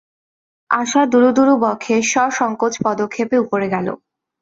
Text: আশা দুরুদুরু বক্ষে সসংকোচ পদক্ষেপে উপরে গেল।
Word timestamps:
আশা 0.69 1.01
দুরুদুরু 1.11 1.53
বক্ষে 1.63 1.95
সসংকোচ 2.11 2.73
পদক্ষেপে 2.85 3.37
উপরে 3.45 3.67
গেল। 3.73 3.87